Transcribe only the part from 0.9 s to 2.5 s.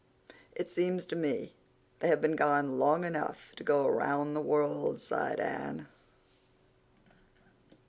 to me they have been